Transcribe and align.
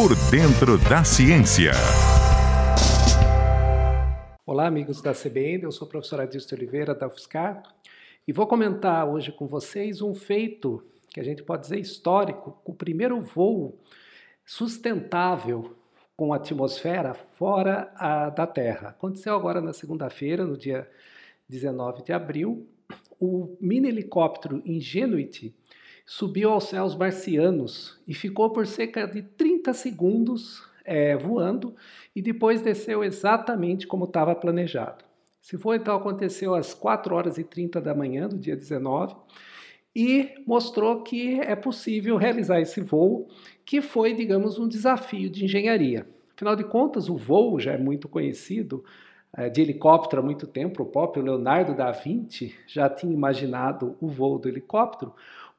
Por 0.00 0.14
dentro 0.30 0.78
da 0.88 1.02
ciência. 1.02 1.72
Olá, 4.46 4.68
amigos 4.68 5.02
da 5.02 5.12
CBN, 5.12 5.64
eu 5.64 5.72
sou 5.72 5.88
o 5.88 5.90
professor 5.90 6.20
Adilson 6.20 6.54
Oliveira 6.54 6.94
da 6.94 7.08
UFSCar 7.08 7.64
e 8.24 8.32
vou 8.32 8.46
comentar 8.46 9.08
hoje 9.08 9.32
com 9.32 9.48
vocês 9.48 10.00
um 10.00 10.14
feito 10.14 10.84
que 11.08 11.18
a 11.18 11.24
gente 11.24 11.42
pode 11.42 11.62
dizer 11.62 11.80
histórico, 11.80 12.62
o 12.64 12.72
primeiro 12.72 13.20
voo 13.22 13.76
sustentável 14.46 15.74
com 16.16 16.32
atmosfera 16.32 17.12
fora 17.12 17.92
a, 17.96 18.30
da 18.30 18.46
Terra. 18.46 18.90
Aconteceu 18.90 19.34
agora 19.34 19.60
na 19.60 19.72
segunda-feira, 19.72 20.46
no 20.46 20.56
dia 20.56 20.88
19 21.48 22.04
de 22.04 22.12
abril, 22.12 22.68
o 23.18 23.56
mini 23.60 23.88
helicóptero 23.88 24.62
Ingenuity 24.64 25.52
subiu 26.08 26.52
aos 26.52 26.64
céus 26.64 26.96
marcianos 26.96 28.00
e 28.08 28.14
ficou 28.14 28.48
por 28.48 28.66
cerca 28.66 29.06
de 29.06 29.20
30 29.20 29.74
segundos 29.74 30.66
é, 30.82 31.14
voando 31.14 31.76
e 32.16 32.22
depois 32.22 32.62
desceu 32.62 33.04
exatamente 33.04 33.86
como 33.86 34.06
estava 34.06 34.34
planejado. 34.34 35.04
Se 35.42 35.58
for 35.58 35.74
então 35.74 35.94
aconteceu 35.94 36.54
às 36.54 36.72
4 36.72 37.14
horas 37.14 37.36
e 37.36 37.44
30 37.44 37.78
da 37.82 37.94
manhã 37.94 38.26
do 38.26 38.38
dia 38.38 38.56
19 38.56 39.16
e 39.94 40.30
mostrou 40.46 41.02
que 41.02 41.40
é 41.40 41.54
possível 41.54 42.16
realizar 42.16 42.58
esse 42.58 42.80
voo, 42.80 43.28
que 43.62 43.82
foi, 43.82 44.14
digamos, 44.14 44.58
um 44.58 44.66
desafio 44.66 45.28
de 45.28 45.44
engenharia. 45.44 46.06
Afinal 46.34 46.56
de 46.56 46.64
contas, 46.64 47.10
o 47.10 47.18
voo 47.18 47.60
já 47.60 47.72
é 47.72 47.78
muito 47.78 48.08
conhecido 48.08 48.82
é, 49.36 49.50
de 49.50 49.60
helicóptero 49.60 50.22
há 50.22 50.24
muito 50.24 50.46
tempo. 50.46 50.82
O 50.82 50.86
próprio 50.86 51.22
Leonardo 51.22 51.74
da 51.74 51.90
Vinci 51.90 52.54
já 52.66 52.88
tinha 52.88 53.12
imaginado 53.12 53.94
o 54.00 54.08
voo 54.08 54.38
do 54.38 54.48
helicóptero. 54.48 55.12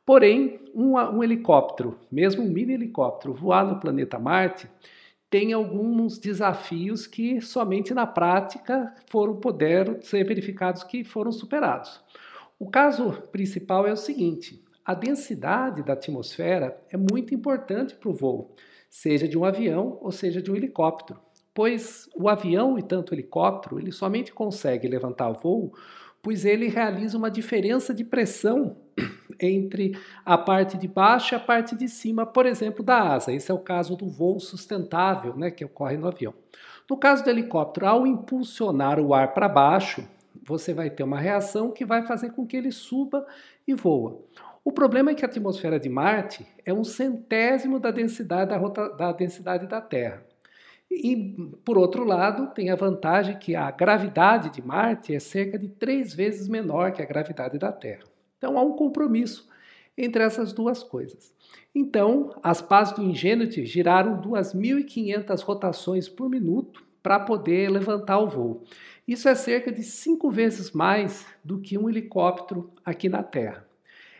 Porém, 0.09 0.59
um, 0.73 0.95
um 0.98 1.23
helicóptero, 1.23 1.99
mesmo 2.12 2.41
um 2.41 2.50
mini 2.50 2.73
helicóptero, 2.73 3.31
voar 3.31 3.63
no 3.63 3.80
planeta 3.80 4.17
Marte 4.17 4.67
tem 5.30 5.54
alguns 5.54 6.17
desafios 6.17 7.05
que 7.05 7.40
somente 7.40 7.94
na 7.94 8.08
prática 8.08 8.92
foram 9.08 9.36
poder 9.36 10.00
ser 10.02 10.23
verificados 10.23 10.83
que 10.83 11.03
foram 11.03 11.31
superados. 11.31 12.03
O 12.58 12.72
caso 12.72 13.22
principal 13.31 13.86
é 13.86 13.94
o 13.94 13.95
seguinte: 13.95 14.59
a 14.83 14.95
densidade 14.95 15.83
da 15.83 15.94
atmosfera 15.94 16.81
é 16.89 16.98
muito 16.98 17.36
importante 17.36 17.94
para 17.94 18.09
o 18.09 18.14
voo, 18.14 18.55
seja 18.89 19.28
de 19.28 19.38
um 19.38 19.45
avião 19.45 20.00
ou 20.02 20.11
seja 20.11 20.42
de 20.42 20.50
um 20.50 20.55
helicóptero, 20.55 21.20
pois 21.53 22.09
o 22.16 22.28
avião 22.28 22.80
e 22.80 22.81
tanto 22.81 23.11
o 23.11 23.14
helicóptero 23.14 23.80
ele 23.80 23.92
somente 23.92 24.33
consegue 24.33 24.88
levantar 24.88 25.30
o 25.30 25.36
voo 25.36 25.72
pois 26.22 26.45
ele 26.45 26.67
realiza 26.67 27.17
uma 27.17 27.31
diferença 27.31 27.94
de 27.94 28.03
pressão 28.03 28.76
entre 29.40 29.98
a 30.26 30.38
parte 30.38 30.78
de 30.78 30.88
baixo 30.88 31.34
e 31.34 31.36
a 31.36 31.40
parte 31.40 31.76
de 31.76 31.88
cima, 31.88 32.26
por 32.26 32.45
exemplo, 32.45 32.84
da 32.84 33.14
asa. 33.14 33.32
Esse 33.32 33.52
é 33.52 33.54
o 33.54 33.59
caso 33.59 33.95
do 33.95 34.08
voo 34.08 34.40
sustentável, 34.40 35.36
né, 35.36 35.52
que 35.52 35.66
ocorre 35.66 35.98
no 35.98 36.08
avião. 36.08 36.34
No 36.90 36.98
caso 36.98 37.23
do 37.23 37.30
helicóptero, 37.30 37.86
ao 37.86 38.08
impulsionar 38.08 39.00
o 39.00 39.14
ar 39.14 39.34
para 39.34 39.48
baixo, 39.48 40.08
você 40.44 40.73
vai 40.73 40.90
ter 40.90 41.04
uma 41.04 41.20
reação 41.20 41.72
que 41.72 41.86
vai 41.86 42.06
fazer 42.06 42.32
com 42.32 42.45
que 42.45 42.58
ele 42.58 42.72
suba 42.72 43.26
e 43.67 43.73
voa. 43.73 44.20
O 44.64 44.72
problema 44.72 45.12
é 45.12 45.16
que 45.16 45.23
a 45.23 45.28
atmosfera 45.28 45.80
de 45.80 45.90
Marte 45.90 46.45
é 46.66 46.73
um 46.73 46.84
centésimo 46.84 47.80
da 47.80 47.92
densidade 47.92 48.50
da, 48.50 48.88
da 48.90 49.12
densidade 49.12 49.67
da 49.67 49.80
Terra. 49.80 50.23
E, 50.92 51.36
por 51.64 51.78
outro 51.78 52.04
lado, 52.04 52.48
tem 52.54 52.72
a 52.72 52.76
vantagem 52.76 53.38
que 53.38 53.56
a 53.56 53.70
gravidade 53.70 54.50
de 54.50 54.62
Marte 54.62 55.14
é 55.14 55.20
cerca 55.20 55.58
de 55.58 55.70
três 55.70 56.14
vezes 56.14 56.48
menor 56.48 56.92
que 56.92 57.02
a 57.02 57.06
gravidade 57.06 57.60
da 57.60 57.72
Terra. 57.72 58.04
Então 58.40 58.58
há 58.58 58.64
um 58.64 58.73
compromisso 58.73 59.48
entre 59.95 60.23
essas 60.23 60.52
duas 60.52 60.82
coisas. 60.82 61.32
Então, 61.76 62.34
as 62.42 62.62
pás 62.62 62.94
do 62.94 63.04
Ingenuity 63.04 63.66
giraram 63.66 64.20
2.500 64.22 65.42
rotações 65.42 66.09
por 66.09 66.28
minuto 66.30 66.84
para 67.04 67.20
poder 67.20 67.70
levantar 67.70 68.17
o 68.20 68.28
voo. 68.28 68.64
Isso 69.08 69.30
é 69.30 69.36
cerca 69.36 69.72
de 69.72 69.84
cinco 69.84 70.32
vezes 70.32 70.72
mais 70.72 71.26
do 71.44 71.60
que 71.60 71.78
um 71.78 71.89
helicóptero 71.89 72.72
aqui 72.83 73.10
na 73.10 73.22
Terra. 73.22 73.67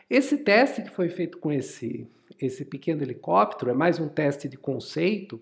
Esse 0.10 0.38
teste 0.38 0.82
que 0.82 0.90
foi 0.90 1.10
feito 1.10 1.38
com 1.38 1.52
esse, 1.52 2.08
esse 2.40 2.66
pequeno 2.66 3.02
helicóptero 3.02 3.72
é 3.72 3.74
mais 3.74 4.00
um 4.00 4.10
teste 4.10 4.48
de 4.50 4.58
conceito 4.58 5.42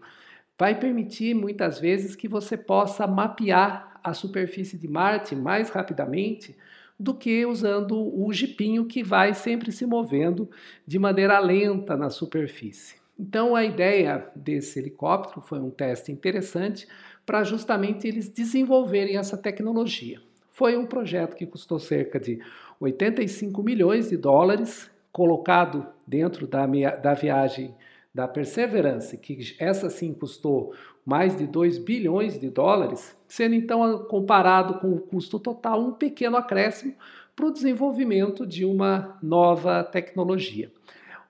vai 0.57 0.79
permitir 0.79 1.35
muitas 1.35 1.79
vezes 1.79 2.15
que 2.15 2.27
você 2.27 2.57
possa 2.57 3.05
mapear 3.05 3.99
a 4.03 4.13
superfície 4.13 4.77
de 4.77 4.87
Marte 4.87 5.35
mais 5.35 5.69
rapidamente 5.69 6.57
do 6.99 7.13
que 7.13 7.45
usando 7.45 7.95
o 7.95 8.31
jipinho 8.33 8.85
que 8.85 9.03
vai 9.03 9.33
sempre 9.33 9.71
se 9.71 9.85
movendo 9.85 10.49
de 10.85 10.97
maneira 10.97 11.37
lenta 11.39 11.95
na 11.95 12.09
superfície. 12.09 12.95
Então 13.19 13.55
a 13.55 13.63
ideia 13.63 14.29
desse 14.35 14.79
helicóptero 14.79 15.41
foi 15.41 15.59
um 15.59 15.69
teste 15.69 16.11
interessante 16.11 16.87
para 17.25 17.43
justamente 17.43 18.07
eles 18.07 18.29
desenvolverem 18.29 19.17
essa 19.17 19.37
tecnologia. 19.37 20.21
Foi 20.51 20.77
um 20.77 20.85
projeto 20.85 21.35
que 21.35 21.45
custou 21.45 21.77
cerca 21.77 22.19
de 22.19 22.39
85 22.79 23.61
milhões 23.61 24.09
de 24.09 24.17
dólares, 24.17 24.89
colocado 25.11 25.85
dentro 26.05 26.47
da, 26.47 26.65
da 26.65 27.13
viagem 27.13 27.75
da 28.17 28.27
Perseverance, 28.27 29.15
que 29.15 29.55
essa 29.59 29.91
sim 29.91 30.11
custou 30.11 30.73
mais 31.05 31.37
de 31.37 31.45
2 31.45 31.77
bilhões 31.77 32.39
de 32.39 32.49
dólares, 32.49 33.15
sendo 33.27 33.53
então 33.53 34.05
comparado 34.05 34.79
com 34.79 34.91
o 34.93 34.99
custo 34.99 35.39
total 35.39 35.79
um 35.79 35.91
pequeno 35.91 36.35
acréscimo 36.35 36.95
para 37.35 37.45
o 37.45 37.51
desenvolvimento 37.51 38.43
de 38.43 38.65
uma 38.65 39.19
nova 39.21 39.83
tecnologia. 39.83 40.71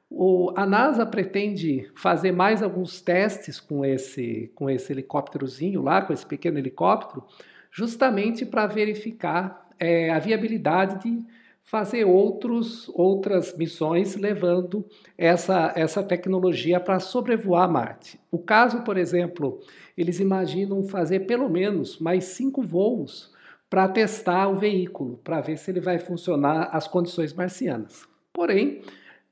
O, 0.10 0.54
a 0.56 0.66
NASA 0.66 1.06
pretende 1.06 1.92
fazer 1.94 2.32
mais 2.32 2.64
alguns 2.64 3.02
testes 3.02 3.60
com 3.60 3.84
esse, 3.84 4.50
com 4.56 4.70
esse 4.70 4.94
helicópterozinho 4.94 5.82
lá, 5.82 6.02
com 6.02 6.14
esse 6.14 6.26
pequeno 6.26 6.58
helicóptero, 6.58 7.22
justamente 7.70 8.46
para 8.46 8.66
verificar 8.66 9.70
é, 9.78 10.10
a 10.10 10.20
viabilidade 10.20 11.04
de 11.04 11.26
fazer 11.68 12.06
outros, 12.06 12.90
outras 12.96 13.56
missões 13.56 14.16
levando 14.16 14.86
essa, 15.18 15.74
essa 15.76 16.02
tecnologia 16.02 16.80
para 16.80 16.98
sobrevoar 17.02 17.70
Marte. 17.70 18.18
O 18.32 18.40
caso, 18.40 18.84
por 18.84 18.98
exemplo, 18.98 19.60
eles 19.98 20.22
imaginam 20.22 20.82
fazer 20.84 21.22
pelo 21.22 21.50
menos 21.50 22.00
mais 22.00 22.24
cinco 22.24 22.64
voos 22.64 23.36
para 23.70 23.86
testar 23.90 24.48
o 24.48 24.56
veículo, 24.56 25.20
para 25.22 25.42
ver 25.42 25.58
se 25.58 25.70
ele 25.70 25.82
vai 25.82 26.00
funcionar 26.00 26.70
às 26.72 26.88
condições 26.88 27.34
marcianas. 27.34 28.08
Porém, 28.32 28.82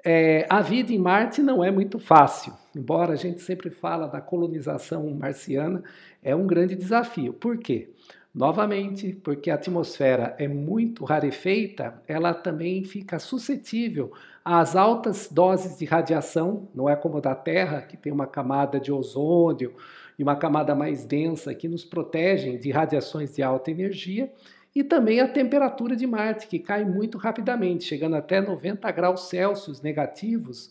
é, 0.03 0.45
a 0.50 0.62
vida 0.62 0.91
em 0.91 1.00
Marte 1.00 1.41
não 1.41 1.63
é 1.63 1.72
muito 1.72 2.00
fácil. 2.00 2.51
Embora 2.75 3.13
a 3.13 3.16
gente 3.16 3.41
sempre 3.41 3.69
fala 3.69 4.07
da 4.07 4.19
colonização 4.19 5.09
marciana, 5.12 5.81
é 6.22 6.35
um 6.35 6.45
grande 6.45 6.75
desafio. 6.75 7.31
Por 7.31 7.57
quê? 7.57 7.90
Novamente, 8.35 9.18
porque 9.23 9.50
a 9.50 9.56
atmosfera 9.56 10.35
é 10.38 10.46
muito 10.46 11.06
rarefeita, 11.06 12.01
ela 12.06 12.34
também 12.34 12.84
fica 12.84 13.18
suscetível 13.18 14.12
às 14.44 14.75
altas 14.75 15.29
doses 15.31 15.79
de 15.79 15.85
radiação, 15.85 16.68
não 16.75 16.90
é 16.90 16.97
como 16.97 17.19
a 17.19 17.22
da 17.22 17.34
Terra, 17.34 17.81
que 17.84 17.95
tem 17.95 18.12
uma 18.12 18.28
camada 18.28 18.78
de 18.78 18.91
ozônio 18.91 19.74
e 20.19 20.24
uma 20.24 20.35
camada 20.35 20.75
mais 20.75 21.06
densa 21.06 21.56
que 21.56 21.69
nos 21.69 21.85
protegem 21.85 22.59
de 22.59 22.72
radiações 22.72 23.34
de 23.34 23.41
alta 23.41 23.72
energia, 23.72 24.29
e 24.75 24.84
também 24.84 25.22
a 25.22 25.29
temperatura 25.29 25.95
de 25.95 26.06
Marte, 26.06 26.47
que 26.47 26.59
cai 26.59 26.84
muito 26.84 27.18
rapidamente, 27.18 27.85
chegando 27.85 28.18
até 28.18 28.41
90 28.41 28.91
graus 28.91 29.29
Celsius 29.29 29.81
negativos 29.81 30.69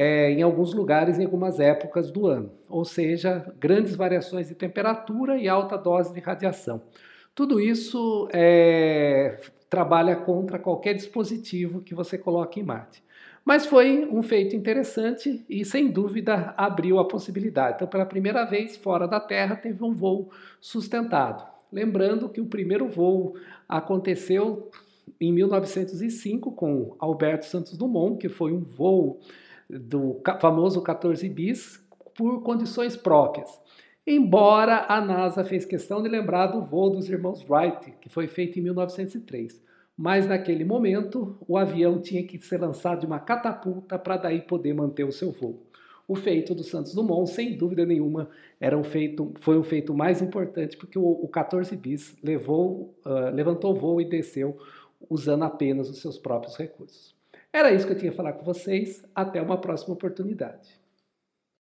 é, 0.00 0.30
em 0.30 0.42
alguns 0.42 0.72
lugares, 0.72 1.18
em 1.18 1.24
algumas 1.24 1.58
épocas 1.58 2.08
do 2.08 2.28
ano. 2.28 2.52
Ou 2.68 2.84
seja, 2.84 3.52
grandes 3.58 3.96
variações 3.96 4.46
de 4.46 4.54
temperatura 4.54 5.36
e 5.36 5.48
alta 5.48 5.76
dose 5.76 6.14
de 6.14 6.20
radiação. 6.20 6.80
Tudo 7.34 7.58
isso 7.60 8.28
é, 8.32 9.40
trabalha 9.68 10.14
contra 10.14 10.56
qualquer 10.56 10.94
dispositivo 10.94 11.80
que 11.80 11.96
você 11.96 12.16
coloque 12.16 12.60
em 12.60 12.62
Marte. 12.62 13.02
Mas 13.44 13.66
foi 13.66 14.08
um 14.08 14.22
feito 14.22 14.54
interessante 14.54 15.44
e, 15.50 15.64
sem 15.64 15.90
dúvida, 15.90 16.54
abriu 16.56 17.00
a 17.00 17.08
possibilidade. 17.08 17.74
Então, 17.74 17.88
pela 17.88 18.06
primeira 18.06 18.44
vez, 18.44 18.76
fora 18.76 19.08
da 19.08 19.18
Terra, 19.18 19.56
teve 19.56 19.82
um 19.82 19.92
voo 19.92 20.30
sustentado. 20.60 21.44
Lembrando 21.72 22.28
que 22.28 22.40
o 22.40 22.46
primeiro 22.46 22.86
voo 22.86 23.34
aconteceu 23.68 24.70
em 25.20 25.32
1905 25.32 26.52
com 26.52 26.94
Alberto 27.00 27.46
Santos 27.46 27.76
Dumont, 27.76 28.16
que 28.16 28.28
foi 28.28 28.52
um 28.52 28.60
voo 28.60 29.18
do 29.68 30.20
famoso 30.40 30.82
14 30.82 31.28
bis 31.28 31.84
por 32.16 32.42
condições 32.42 32.96
próprias. 32.96 33.48
Embora 34.06 34.86
a 34.88 35.00
NASA 35.00 35.44
fez 35.44 35.66
questão 35.66 36.02
de 36.02 36.08
lembrar 36.08 36.46
do 36.46 36.64
voo 36.64 36.90
dos 36.90 37.10
irmãos 37.10 37.44
Wright, 37.48 37.92
que 38.00 38.08
foi 38.08 38.26
feito 38.26 38.58
em 38.58 38.62
1903. 38.62 39.62
Mas 39.94 40.26
naquele 40.26 40.64
momento, 40.64 41.36
o 41.46 41.58
avião 41.58 42.00
tinha 42.00 42.24
que 42.26 42.38
ser 42.38 42.58
lançado 42.58 43.00
de 43.00 43.06
uma 43.06 43.18
catapulta 43.18 43.98
para 43.98 44.16
daí 44.16 44.40
poder 44.40 44.72
manter 44.72 45.04
o 45.04 45.12
seu 45.12 45.32
voo. 45.32 45.66
O 46.06 46.14
feito 46.14 46.54
do 46.54 46.64
Santos 46.64 46.94
Dumont, 46.94 47.28
sem 47.28 47.54
dúvida 47.54 47.84
nenhuma, 47.84 48.30
era 48.58 48.78
um 48.78 48.84
feito, 48.84 49.34
foi 49.40 49.58
um 49.58 49.62
feito 49.62 49.92
mais 49.92 50.22
importante 50.22 50.76
porque 50.78 50.98
o, 50.98 51.04
o 51.04 51.28
14 51.28 51.76
bis 51.76 52.16
levou, 52.22 52.94
uh, 53.04 53.34
levantou 53.34 53.74
voo 53.74 54.00
e 54.00 54.08
desceu 54.08 54.56
usando 55.10 55.42
apenas 55.44 55.90
os 55.90 56.00
seus 56.00 56.16
próprios 56.16 56.56
recursos. 56.56 57.17
Era 57.58 57.72
isso 57.72 57.88
que 57.88 57.92
eu 57.92 57.98
tinha 57.98 58.12
a 58.12 58.14
falar 58.14 58.34
com 58.34 58.44
vocês. 58.44 59.04
Até 59.12 59.42
uma 59.42 59.60
próxima 59.60 59.92
oportunidade. 59.92 60.77